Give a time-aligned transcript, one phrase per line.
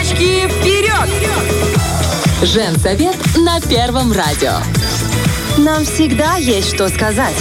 [0.00, 1.10] Девочки, вперед!
[2.42, 4.52] Женсовет на Первом радио.
[5.58, 7.36] Нам всегда есть что сказать.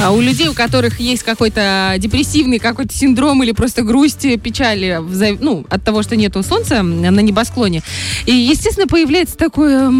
[0.00, 4.98] А у людей, у которых есть какой-то депрессивный какой-то синдром или просто грусть, печаль
[5.40, 7.82] ну, от того, что нету солнца на небосклоне,
[8.26, 9.92] и, естественно, появляется такое,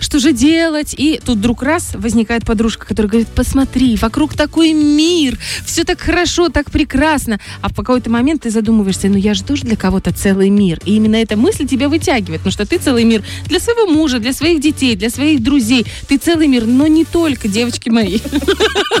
[0.00, 0.94] что же делать?
[0.96, 6.48] И тут вдруг раз возникает подружка, которая говорит, посмотри, вокруг такой мир, все так хорошо,
[6.48, 7.38] так прекрасно.
[7.60, 10.80] А в какой-то момент ты задумываешься, ну я же тоже для кого-то целый мир.
[10.84, 14.32] И именно эта мысль тебя вытягивает, потому что ты целый мир для своего мужа, для
[14.32, 15.86] своих детей, для своих друзей.
[16.08, 18.18] Ты целый мир, но не только, девочки мои.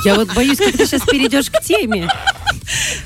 [0.04, 2.08] Я вот боюсь, как ты сейчас перейдешь к теме.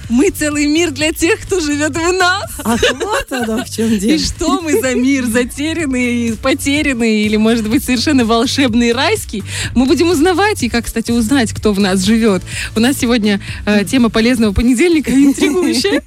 [0.09, 2.45] Мы целый мир для тех, кто живет в нас.
[2.65, 4.13] А вот оно в чем дело.
[4.13, 5.25] И что мы за мир?
[5.27, 9.43] Затерянный, потерянный или, может быть, совершенно волшебный райский?
[9.75, 12.43] Мы будем узнавать, и как, кстати, узнать, кто в нас живет.
[12.75, 16.03] У нас сегодня э, тема полезного понедельника интригующая.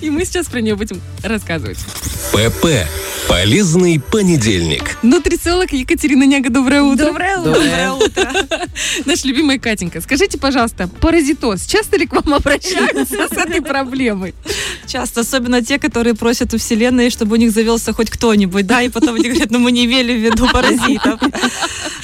[0.00, 1.78] И мы сейчас про нее будем рассказывать.
[2.32, 2.66] ПП.
[3.28, 4.98] Полезный понедельник.
[5.02, 7.06] Нутрициолог Екатерина Няга, доброе утро.
[7.06, 7.54] Доброе утро.
[7.54, 8.32] Доброе утро.
[9.06, 10.53] Наша любимая Катенька, скажите, пожалуйста,
[11.00, 14.34] паразитоз, часто ли к вам обращаются с этой проблемой?
[14.86, 18.88] Часто, особенно те, которые просят у Вселенной, чтобы у них завелся хоть кто-нибудь, да, и
[18.88, 21.20] потом они говорят, ну мы не имели в виду паразитов.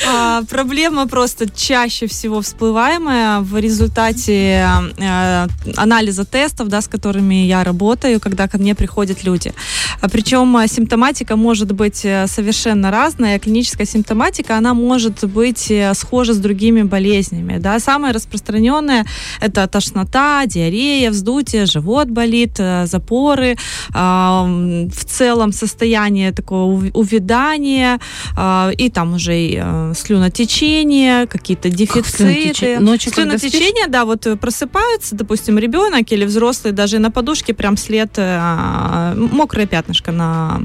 [0.08, 4.66] А, проблема просто чаще всего всплываемая в результате
[4.98, 9.52] э, анализа тестов, да, с которыми я работаю, когда ко мне приходят люди.
[10.00, 13.38] А, причем симптоматика может быть э, совершенно разная.
[13.38, 17.58] Клиническая симптоматика, она может быть э, схожа с другими болезнями.
[17.58, 17.78] Да.
[17.78, 19.04] Самое распространенное–
[19.40, 23.56] это тошнота, диарея, вздутие, живот болит, э, запоры,
[23.94, 27.98] э, в целом состояние такого увядания,
[28.36, 29.62] э, и там уже и
[29.94, 32.78] слюнотечение, какие-то дефициты.
[32.80, 39.66] Ночью, слюнотечение, да, вот просыпаются, допустим, ребенок или взрослый, даже на подушке прям след, мокрое
[39.66, 40.60] пятнышко на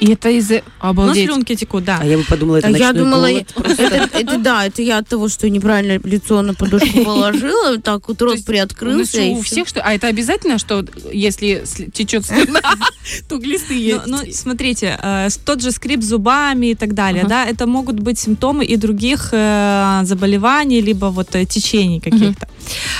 [0.00, 0.62] и это из-за...
[0.80, 1.28] Обалдеть.
[1.28, 1.98] Ну, слюнки текут, да.
[2.00, 5.08] А я бы подумала, это а Я думала, голод, это, это, да, это я от
[5.08, 9.22] того, что неправильно лицо на подушку положила, так вот рот приоткрылся.
[9.22, 9.82] У всех что?
[9.82, 12.62] А это обязательно, что если течет слюна,
[13.28, 14.06] то глисты есть?
[14.06, 18.64] Ну, смотрите, э, тот же скрип зубами и так далее, да, это могут быть симптомы
[18.64, 22.48] и других э, заболеваний, либо вот э, течений каких-то.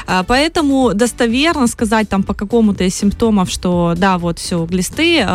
[0.06, 5.26] А, поэтому достоверно сказать там по какому-то из симптомов, что да, вот все, глисты,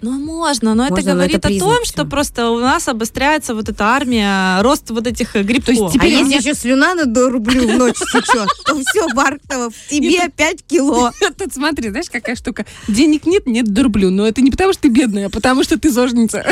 [0.02, 3.70] Ну, можно, но можно, это говорит это о том, что просто у нас обостряется вот
[3.70, 5.66] эта армия, рост вот этих грибков.
[5.66, 9.72] То есть теперь а если еще слюна на рублю в ночь течет, то все, Барктова,
[9.90, 11.12] тебе 5 кило.
[11.38, 12.66] Тут смотри, знаешь, какая штука.
[12.88, 14.10] Денег нет, нет дурблю.
[14.10, 16.44] Но это не потому, что ты бедная, а потому, что ты зожница.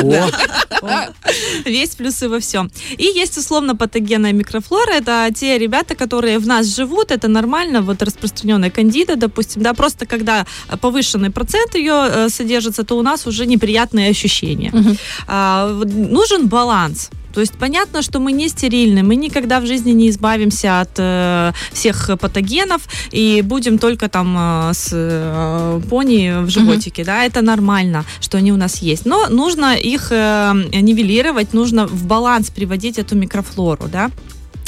[1.64, 2.70] Весь плюсы во всем.
[2.96, 4.92] И есть условно патогенная микрофлора.
[4.92, 7.10] Это те ребята, которые в нас живут.
[7.10, 7.82] Это нормально.
[7.82, 9.62] Вот распространенная кандида, допустим.
[9.62, 10.46] Да, просто когда
[10.80, 14.70] повышенный процент ее э, содержится, то у нас уже неприятные ощущения.
[14.72, 14.96] Угу.
[15.26, 17.10] А, нужен баланс.
[17.32, 21.52] То есть понятно, что мы не стерильны, мы никогда в жизни не избавимся от э,
[21.72, 27.42] всех патогенов и будем только там э, с э, пони в животике, mm да, это
[27.42, 29.06] нормально, что они у нас есть.
[29.06, 34.10] Но нужно их э, нивелировать, нужно в баланс приводить эту микрофлору, да.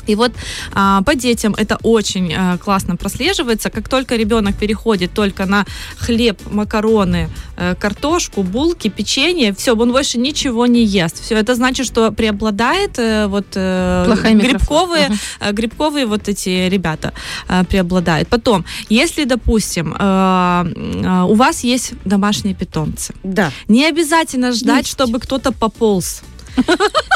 [0.06, 0.32] И вот
[0.72, 3.70] а, по детям это очень а, классно прослеживается.
[3.70, 5.64] Как только ребенок переходит только на
[5.98, 11.22] хлеб, макароны, а, картошку, булки, печенье, все, он больше ничего не ест.
[11.22, 15.16] Все, это значит, что преобладает а, вот а, грибковые, угу.
[15.40, 17.12] а, грибковые вот эти ребята
[17.48, 18.28] а, преобладают.
[18.28, 20.66] Потом, если, допустим, а,
[21.04, 23.50] а, у вас есть домашние питомцы, да.
[23.68, 24.90] не обязательно ждать, есть.
[24.90, 26.22] чтобы кто-то пополз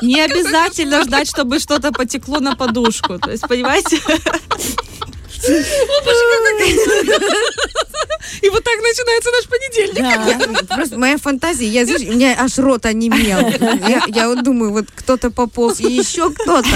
[0.03, 3.19] Не обязательно ждать, чтобы что-то потекло на подушку.
[3.19, 3.99] То есть, понимаете?
[8.43, 9.99] И вот так начинается наш понедельник.
[10.69, 13.39] Я- Просто моя фантазия, я, знаешь, у меня аж рот онемел.
[13.89, 16.69] Я, я вот думаю, вот кто-то пополз, и еще кто-то,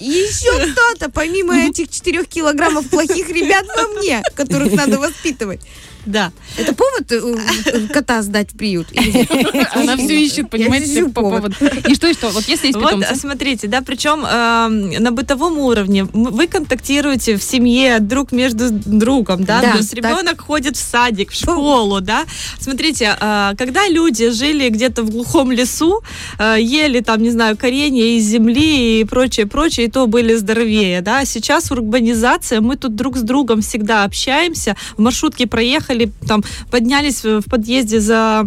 [0.00, 5.60] и еще кто-то, помимо этих четырех килограммов плохих ребят во мне, которых надо воспитывать.
[6.06, 6.32] Да.
[6.56, 7.20] Это повод э,
[7.66, 8.88] э, кота сдать в приют?
[9.74, 11.56] Она все ищет, понимаете, по повод.
[11.58, 11.80] поводу.
[11.88, 12.30] И что, и что?
[12.30, 13.16] Вот если есть Вот, питомцы.
[13.16, 19.76] смотрите, да, причем на бытовом уровне вы контактируете в семье друг между другом, да, то
[19.78, 22.24] есть ребенок ходит в садик, в школу, да.
[22.58, 26.02] Смотрите, э, когда люди жили где-то в глухом лесу,
[26.38, 31.00] э, ели там, не знаю, коренья из земли и прочее, прочее, и то были здоровее,
[31.00, 31.20] да.
[31.20, 35.93] А Сейчас урбанизация, мы тут друг с другом всегда общаемся, в маршрутке проехали,
[36.26, 38.44] там, поднялись в в подъезде за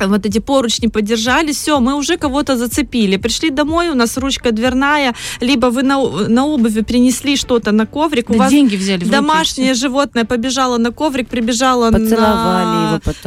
[0.00, 3.16] вот эти поручни подержали, все, мы уже кого-то зацепили.
[3.16, 8.30] Пришли домой, у нас ручка дверная, либо вы на, на обуви принесли что-то на коврик,
[8.30, 11.98] у Да вас деньги взяли в руки, домашнее животное побежало на коврик, прибежало на,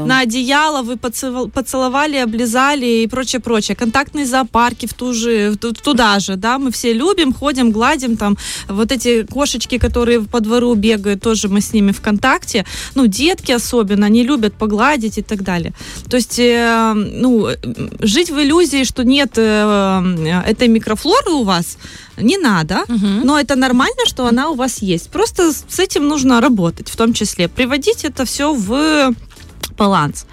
[0.06, 3.76] на одеяло, вы поцеловал- поцеловали, облизали и прочее, прочее.
[3.76, 8.18] Контактные зоопарки в ту же, в ту- туда же, да, мы все любим, ходим, гладим,
[8.18, 8.38] там,
[8.68, 12.66] вот эти кошечки, которые по двору бегают, тоже мы с ними в контакте,
[12.96, 15.74] ну, детки особенно, они любят погладить и так далее.
[16.10, 17.56] То есть, э, ну, э,
[18.00, 21.78] жить в иллюзии, что нет э, этой микрофлоры у вас,
[22.18, 23.22] не надо, Мгм.
[23.26, 25.10] но это нормально, что она у вас есть.
[25.10, 27.48] Просто с этим нужно работать, в том числе.
[27.48, 29.14] Приводить это все в
[29.78, 30.26] баланс.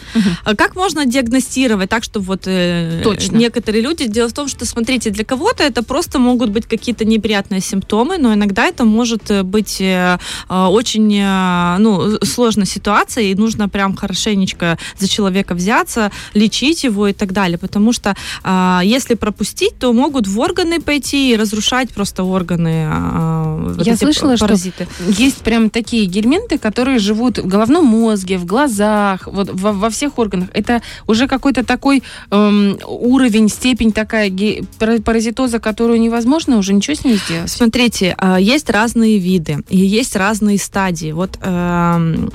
[0.44, 3.36] А Как можно диагностировать так, чтобы вот э, Точно.
[3.36, 4.06] некоторые люди...
[4.06, 8.34] Дело в том, что, смотрите, для кого-то это просто могут быть какие-то неприятные симптомы, но
[8.34, 10.18] иногда это может э, быть э,
[10.48, 11.04] очень
[11.78, 17.58] ну, сложная ситуация, и нужно прям хорошенечко за человека взяться, лечить его и так далее,
[17.58, 18.16] потому что
[18.82, 22.88] если пропустить, то могут в органы пойти и разрушать просто органы
[23.74, 24.86] вот Я слышала, что паразиты.
[25.06, 30.18] Есть прям такие гельминты, которые живут в головном мозге, в глазах, вот во, во всех
[30.18, 30.48] органах.
[30.54, 34.30] Это уже какой-то такой эм, уровень, степень такая
[35.04, 37.50] паразитоза, которую невозможно уже ничего с ней сделать.
[37.50, 41.12] Смотрите, а, есть разные виды и есть разные стадии.
[41.12, 42.30] Вот эм,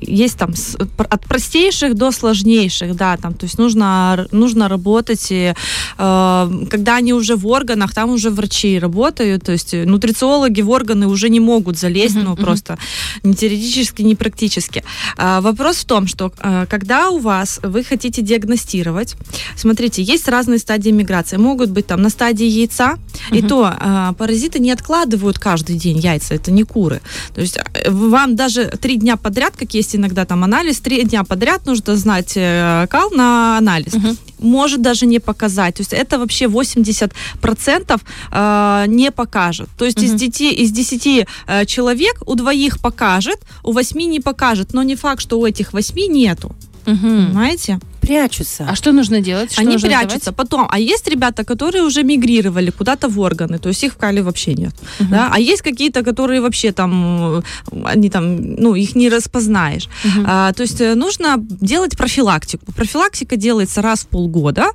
[0.00, 0.52] есть там
[0.98, 5.54] от простейших до сложнейших, да, там, то есть нужно нужно работать, и,
[5.98, 11.06] э, когда они уже в органах, там уже врачи работают, то есть нутрициологи в органы
[11.06, 12.42] уже не могут залезть, Мгм, ну мгм.
[12.44, 12.78] просто
[13.22, 14.82] ни теоретически, ни практически.
[15.16, 16.32] А, Вопрос в том, что
[16.68, 19.16] когда у вас вы хотите диагностировать,
[19.56, 21.36] смотрите, есть разные стадии миграции.
[21.36, 22.98] Могут быть там на стадии яйца,
[23.30, 23.48] и Мгм.
[23.48, 27.00] то а, паразиты не откладывают каждый день яйца, это не куры.
[27.34, 31.24] То есть э, вам даже три дня подряд, как есть иногда там анализ, три дня
[31.24, 33.94] подряд нужно знать э, кал на анализ.
[33.94, 34.16] Мгм.
[34.42, 35.76] Может даже не показать.
[35.76, 38.00] То есть это вообще 80%
[38.32, 39.68] э, не покажет.
[39.78, 40.18] То есть из, Мгм.
[40.18, 44.74] 10, из 10 э, человек у двоих покажет, у восьми не покажет.
[44.74, 46.54] Но не факт, что у этих восьми нету.
[46.86, 47.26] Мгм.
[47.28, 47.78] Понимаете?
[48.10, 48.66] Прячутся.
[48.68, 49.52] А что нужно делать?
[49.52, 50.18] Что Они нужно прячутся.
[50.18, 50.36] сдавать?
[50.36, 54.20] Потом, а есть ребята, которые уже мигрировали куда-то в органы, то есть их в кале
[54.22, 54.74] вообще нет.
[54.98, 55.10] Мгм.
[55.10, 55.30] Да?
[55.32, 57.42] А есть какие-то, которые вообще там,
[57.84, 59.88] они там, ну, их не распознаешь.
[60.04, 60.24] Мгм.
[60.26, 62.72] А, то есть э, нужно делать профилактику.
[62.72, 64.66] Профилактика делается раз в полгода,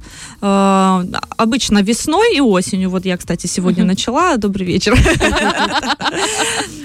[0.42, 1.04] э,
[1.38, 2.90] обычно весной и осенью.
[2.90, 3.88] Вот я, кстати, сегодня Мгм.
[3.90, 4.38] начала.
[4.38, 4.98] Добрый вечер.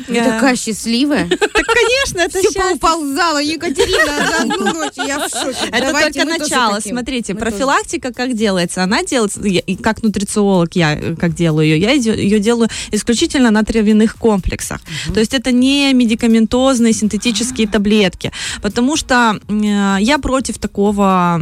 [0.07, 1.29] Ты такая счастливая.
[1.29, 2.63] Так, конечно, это Все счастье.
[2.63, 4.93] поуползала, Екатерина, за одну ночь.
[4.97, 5.69] Я в шоке.
[5.71, 6.97] Это Давайте только тоже хотим.
[6.97, 7.51] Смотрите, Мы тоже.
[7.51, 8.83] профилактика как делается?
[8.83, 13.63] Она делается, я- как нутрициолог я э, как делаю ее, я ее делаю исключительно на
[13.63, 14.81] травяных комплексах.
[15.15, 18.33] То есть это не медикаментозные синтетические таблетки,
[18.63, 21.41] потому что э, я против такого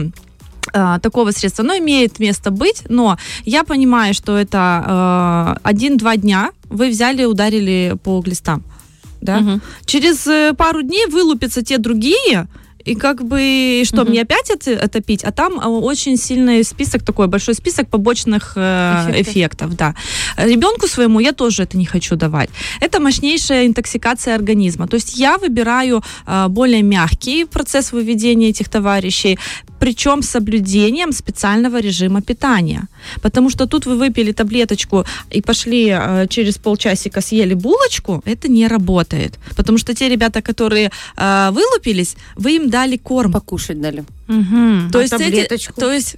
[0.74, 1.64] э, такого средства.
[1.64, 7.96] Оно имеет место быть, но я понимаю, что это э, один-два дня вы взяли, ударили
[8.02, 8.62] по глистам.
[9.20, 9.40] Да?
[9.40, 9.62] Мгм.
[9.84, 12.46] Через пару дней вылупятся те другие,
[12.88, 14.10] и как бы, что, Мгм.
[14.10, 15.24] мне опять это, это пить?
[15.24, 19.26] А там э, очень сильный список, такой большой список побочных э, Эффектов.
[19.32, 19.76] эффектов.
[19.76, 19.94] да.
[20.36, 22.50] Ребенку своему я тоже это не хочу давать.
[22.80, 24.86] Это мощнейшая интоксикация организма.
[24.88, 29.38] То есть я выбираю э, более мягкий процесс выведения этих товарищей,
[29.78, 32.88] причем с соблюдением специального режима питания.
[33.22, 38.68] Потому что тут вы выпили таблеточку и пошли э, через полчасика съели булочку, это не
[38.68, 39.38] работает.
[39.56, 43.32] Потому что те ребята, которые э, вылупились, вы им дали корм.
[43.32, 44.04] Покушать дали.
[44.28, 44.90] Мгм.
[44.92, 45.80] То А есть эти- таблеточку?
[45.80, 46.16] то есть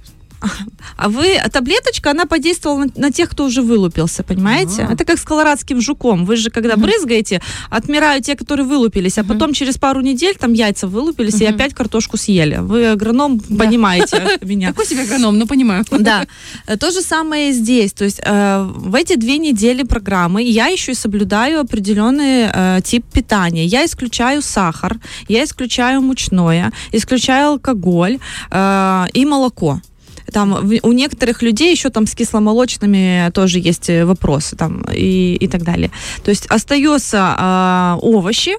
[0.97, 4.87] А вы, а таблеточка, она подействовала на, на тех, кто уже вылупился, понимаете?
[4.91, 6.25] Это как с колорадским жуком.
[6.25, 10.87] Вы же, когда брызгаете, отмирают те, которые вылупились, а потом через пару недель там яйца
[10.87, 12.57] вылупились и опять картошку съели.
[12.57, 14.67] Вы агроном, понимаете меня.
[14.67, 15.85] Какой себе агроном, ну понимаю.
[15.91, 16.25] Да,
[16.79, 17.93] то же самое и здесь.
[17.93, 23.05] То есть э, в эти две недели программы я еще и соблюдаю определенный э, тип
[23.11, 23.65] питания.
[23.65, 28.19] Я исключаю сахар, я исключаю мучное, исключаю алкоголь
[28.49, 29.81] э, и молоко.
[30.31, 35.47] Там у некоторых людей еще там с кисломолочными тоже есть э, вопросы там и, и
[35.47, 35.91] так далее.
[36.23, 38.57] То есть остается э, овощи,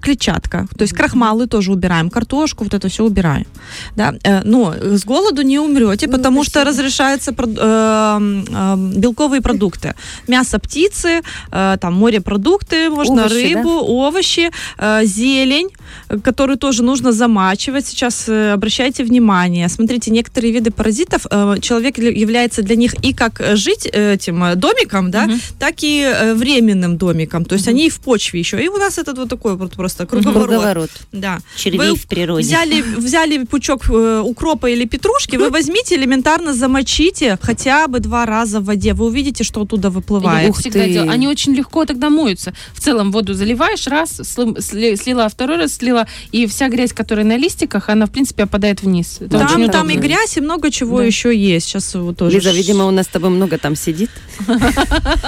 [0.00, 3.46] клетчатка, то есть крахмалы тоже убираем, картошку, вот это все убираем,
[3.96, 9.94] да, Э, но с голоду не умрете, потому что разрешаются э, э, белковые продукты,
[10.28, 11.20] мясо птицы,
[11.52, 15.68] э, там морепродукты, можно Овощи, рыбу, овощи, э, зелень,
[16.22, 17.86] которую тоже нужно замачивать.
[17.86, 23.40] Сейчас э, обращайте внимание, смотрите, некоторые виды паразитов э, человек является для них и как
[23.54, 25.28] жить этим э, домиком, да,
[25.58, 28.64] так и э, временным домиком, то есть они и в почве еще.
[28.64, 30.48] И у нас этот вот такой вот просто круговорот.
[30.48, 30.90] Круговорот.
[31.12, 31.38] Да.
[31.56, 32.46] Червей Вы в природе.
[32.46, 38.60] Взяли, взяли пучок э, укропа или петрушки, вы возьмите, элементарно замочите хотя бы два раза
[38.60, 38.94] в воде.
[38.94, 40.50] Вы увидите, что оттуда выплывает.
[40.50, 40.98] Ух всегда ты.
[41.00, 42.52] Они очень легко тогда моются.
[42.74, 44.20] В целом воду заливаешь, раз,
[44.60, 49.18] слила, второй раз слила, и вся грязь, которая на листиках, она, в принципе, опадает вниз.
[49.20, 51.04] Это Там, там и грязь, и много чего Да.
[51.04, 51.66] еще есть.
[51.66, 52.36] Сейчас вот тоже.
[52.36, 54.10] Лиза, видимо, у нас с тобой много там сидит.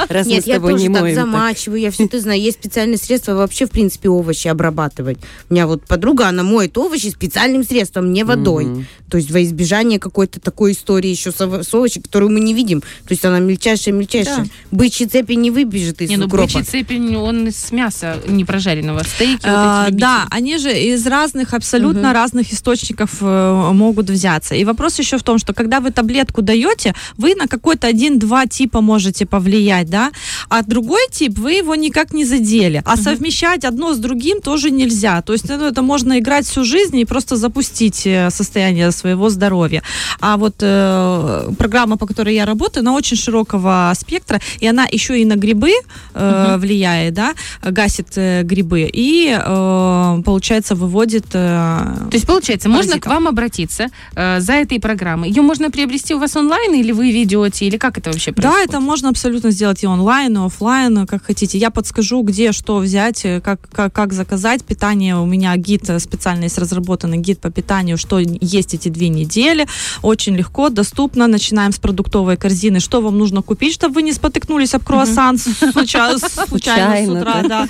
[0.08, 1.16] Раз мы Нет, я тоже не так моем.
[1.16, 1.24] так.
[1.24, 2.40] замачиваю, я все это знаю.
[2.40, 5.18] Есть специальные средства вообще, в принципе, овощи обрабатывать.
[5.50, 8.66] У меня вот подруга, она моет овощи специальным средством, не водой.
[8.66, 8.86] Мгм.
[9.10, 12.52] То есть во избежание какой-то такой истории еще с, ов- с овощи, которую мы не
[12.54, 12.80] видим.
[12.80, 14.46] То есть она мельчайшая-мельчайшая.
[14.70, 16.46] Бычьи цепи не выбежит из Не, ну укропа.
[16.46, 19.02] бычий цепень, он из мяса не прожаренного.
[19.04, 24.54] Стейки А, вот эти да, они же из разных, абсолютно разных источников э, могут взяться.
[24.54, 28.80] И вопрос еще в том, что когда вы таблетку даете, вы на какой-то один-два типа
[28.80, 30.10] можете повлиять, да,
[30.48, 32.82] а другой тип вы его никак не задели.
[32.84, 35.22] А совмещать одно с другим тоже нельзя.
[35.22, 39.82] То есть ну, это можно играть всю жизнь и просто запустить э, состояние своего здоровья.
[40.20, 45.20] А вот э, программа, по которой я работаю, она очень широкого спектра, и она еще
[45.20, 45.72] и на грибы
[46.14, 51.26] э, влияет, да, гасит э, грибы и, э, получается, выводит...
[51.32, 53.02] э, То есть, получается, можно паразитов.
[53.12, 55.28] к вам обратиться э, за этой программой.
[55.28, 58.68] Ее можно приобрести у вас онлайн, или вы ведете, или как это вообще Да, происходит?
[58.70, 61.58] это можно абсолютно сделать и онлайн, и офлайн, как хотите.
[61.58, 64.64] Я подскажу, где что взять, э, как, как, как заказать.
[64.64, 69.08] Питание у меня гид э, специально есть разработанный гид по питанию, что есть эти две
[69.08, 69.66] недели.
[70.02, 71.26] Очень легко, доступно.
[71.26, 72.80] Начинаем с продуктовой корзины.
[72.80, 76.18] Что вам нужно купить, чтобы вы не спотыкнулись об круассан случайно,
[76.48, 77.68] случайно с утра, да.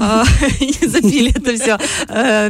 [0.00, 0.24] А,
[0.60, 1.78] и Не запили это все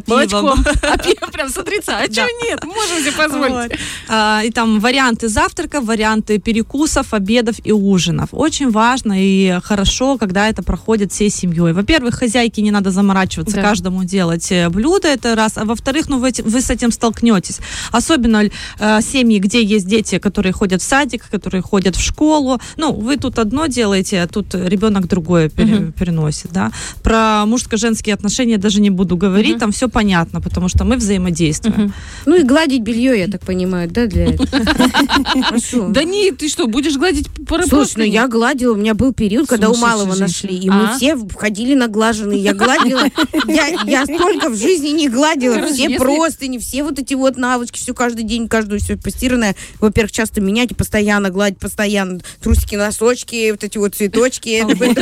[0.07, 0.65] пивом.
[0.83, 1.99] А пиво прям с утреца.
[1.99, 2.65] А чего нет?
[2.65, 3.73] Можем себе позволить.
[4.09, 8.29] А, и там варианты завтрака, варианты перекусов, обедов и ужинов.
[8.33, 11.73] Очень важно и хорошо, когда это проходит всей семьей.
[11.73, 13.63] Во-первых, хозяйке не надо заморачиваться, Да.
[13.63, 15.57] каждому делать э, блюдо, это раз.
[15.57, 17.59] А во-вторых, ну вы, вы с этим столкнетесь.
[17.93, 18.45] Особенно
[18.79, 22.61] э, семьи, где есть дети, которые ходят в садик, которые ходят в школу.
[22.77, 26.71] Ну, вы тут одно делаете, а тут ребенок другое пере- переносит, да.
[27.03, 31.93] Про мужско-женские отношения даже не буду говорить, там все понятно, потому что мы взаимодействуем.
[32.27, 34.47] Ну и гладить белье, я так понимаю, да, для этого?
[35.43, 35.89] Хорошо.
[35.89, 39.48] Да не, ты что, будешь гладить по Слушай, ну я гладила, у меня был период,
[39.49, 40.27] когда у малого женщина.
[40.27, 40.97] нашли, и мы А?
[40.97, 43.03] все входили наглаженные, я гладила,
[43.47, 47.79] я, я столько в жизни не гладила, все если- простыни, все вот эти вот навычки,
[47.79, 53.51] все каждый день, каждую все постиранное, во-первых, часто менять и постоянно гладить, постоянно трусики, носочки,
[53.51, 54.95] вот эти вот цветочки, это, был-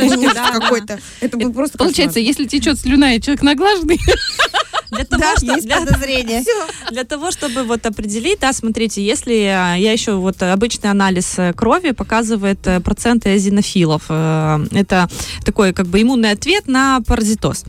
[0.59, 3.99] какой-то, это был просто Получается, если течет слюна и человек наглаженный,
[4.91, 6.43] Для того, что- для- подозрение.
[6.91, 11.91] Для того, чтобы вот определить, да, смотрите, если я еще вот обычный анализ э, крови
[11.91, 14.03] показывает э, проценты эозинофилов.
[14.09, 15.09] Э, Это
[15.45, 17.63] такой как бы иммунный ответ на паразитоз.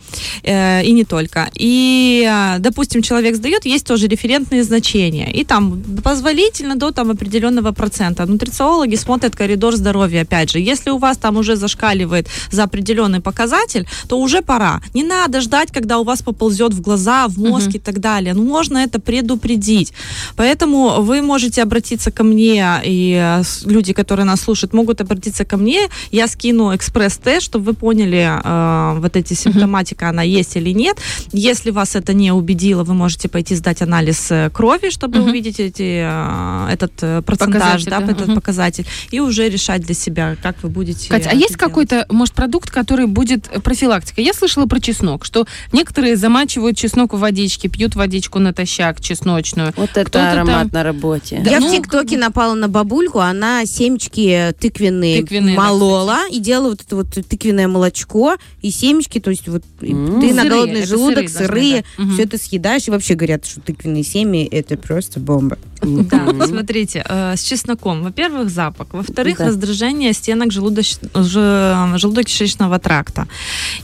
[0.45, 1.51] И не только.
[1.55, 5.31] И, допустим, человек сдает, есть тоже референтные значения.
[5.33, 8.27] И там позволительно до там определенного процента.
[8.27, 10.59] Нутрициологи смотрят коридор здоровья, опять же.
[10.61, 14.81] Если у вас там уже зашкаливает за определенный показатель, то уже пора.
[14.95, 18.35] Не надо ждать, когда у вас поползет в глаза, в мозг и так далее.
[18.35, 19.93] Ну, можно это предупредить.
[20.37, 25.57] Поэтому вы можете обратиться ко мне, и э, люди, которые нас слушают, могут обратиться ко
[25.57, 25.88] мне.
[26.11, 30.99] Я скину экспресс-тест, чтобы вы поняли, э, вот эти симптоматика, она есть или нет.
[31.33, 35.29] Если вас это не убедило, вы можете пойти сдать анализ э, крови, чтобы Мгм.
[35.31, 38.12] увидеть эти, э, этот э, процентаж, Показатель, да, да.
[38.12, 38.35] этот Мгм.
[38.37, 42.71] показатель, и уже решать для себя, как вы будете Катя, а есть какой-то, может, продукт,
[42.71, 44.25] который будет профилактикой?
[44.25, 49.73] Я слышала про чеснок, что некоторые замачивают чеснок чеснок в водичке, пьют водичку натощак чесночную.
[49.76, 51.40] Вот это Кто-то аромат там- на работе.
[51.45, 56.40] Да, Я ну, в ТикТоке напала на бабульку, она семечки тыквенные, Тыквенные, да, молола и
[56.40, 60.21] делала вот это вот тыквенное молочко и семечки, то есть вот М.
[60.21, 62.14] ты на Сырые, голодный это желудок сырые должны, сырые, да.
[62.14, 65.57] Все это съедаешь и вообще говорят, что тыквенные семьи это просто бомба.
[65.81, 68.02] Да, смотрите, э, с чесноком.
[68.02, 68.88] Во-первых, запах.
[68.90, 69.47] Во-вторых, Да.
[69.47, 73.28] раздражение стенок желудоч- же- желудочно-кишечного тракта.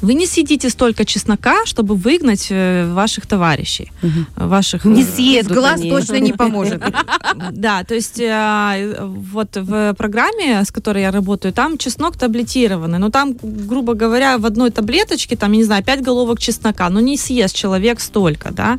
[0.00, 3.90] Вы не съедите столько чеснока, чтобы выгнать э, ваших товарищей.
[4.02, 4.26] Мгм.
[4.36, 5.90] Ваших, Не э, съедут Глаз они.
[5.90, 6.82] точно не поможет.
[7.52, 13.10] Да, то есть э, вот в программе, с которой я работаю, там чеснок таблетированный, но
[13.10, 17.16] там, грубо говоря, в одной таблеточке, там, я не знаю, 5 головок чеснока, ну не
[17.16, 18.78] съест человек столько, да.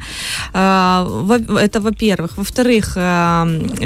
[0.53, 2.37] Это во-первых.
[2.37, 2.93] Во-вторых,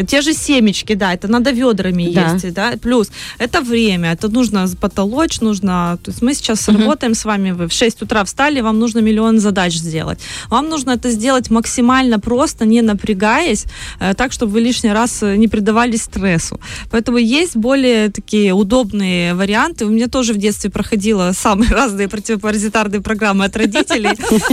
[0.08, 2.31] те же семечки, да, это надо ведрами Да.
[2.34, 7.25] есть, да, плюс это время, это нужно потолочь, нужно, то есть мы сейчас работаем с
[7.25, 10.19] вами, вы в 6 утра встали, вам нужно миллион задач сделать.
[10.50, 13.66] Вам нужно это сделать максимально просто, не напрягаясь,
[14.00, 16.60] э, так, чтобы вы лишний раз э, не предавались стрессу.
[16.92, 19.86] Поэтому есть более такие удобные варианты.
[19.86, 24.10] У меня тоже в детстве проходило самые разные противопаразитарные программы от родителей.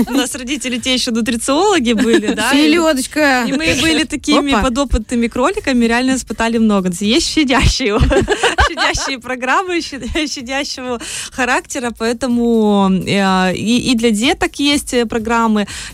[0.09, 2.51] У нас родители те еще нутрициологи были, да.
[2.53, 3.45] Селедочка.
[3.47, 6.91] и мы были такими подопытными кроликами, реально испытали много.
[7.01, 7.99] Есть щадящие,
[8.69, 11.01] щадящие программы, щадя- щадящего
[11.33, 15.07] характера, поэтому э, и, и для деток есть э,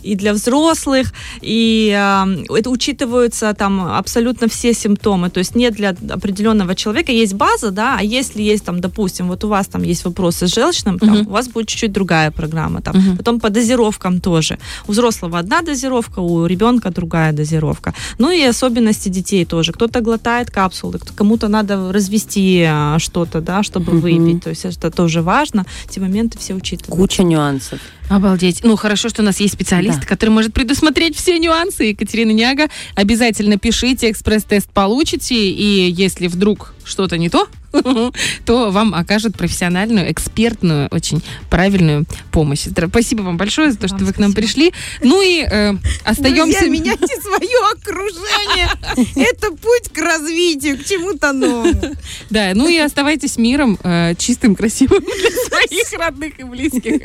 [0.02, 5.90] и для взрослых, и э, это учитываются там абсолютно все симптомы, то есть нет для
[6.10, 10.04] определенного человека, есть база, да, а если есть там, допустим, вот у вас там есть
[10.04, 11.26] вопросы с желчным, там, Мгм.
[11.28, 13.16] у вас будет чуть-чуть другая программа, там, Мгм.
[13.16, 14.58] потом по дозировкам тоже.
[14.88, 17.94] У взрослого одна дозировка, у ребенка другая дозировка.
[18.18, 19.72] Ну и особенности детей тоже.
[19.72, 24.00] Кто-то глотает капсулы, кому-то надо развести а, что-то, да, чтобы Мгм.
[24.00, 24.44] выпить.
[24.44, 25.64] То есть это тоже важно.
[25.88, 27.00] Эти моменты все учитывают.
[27.00, 27.78] Куча нюансов.
[28.16, 28.60] Обалдеть.
[28.62, 30.06] Ну, хорошо, что у нас есть специалист, Да.
[30.06, 31.84] который может предусмотреть все нюансы.
[31.84, 37.48] Екатерина Няга, обязательно пишите, экспресс-тест получите, и если вдруг что-то не то,
[38.44, 42.66] то вам окажут профессиональную, экспертную, очень правильную помощь.
[42.88, 44.34] Спасибо вам большое за то, что вы к нам спасибо.
[44.34, 44.72] пришли.
[45.02, 45.74] Ну и э,
[46.04, 46.60] остаемся...
[46.60, 48.68] Друзья, меняйте свое окружение.
[49.16, 51.94] Это путь к развитию, к чему-то новому.
[52.30, 57.00] Да, ну и оставайтесь миром, э, чистым, красивым для своих родных и близких.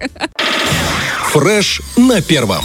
[1.31, 2.63] Фреш на первом.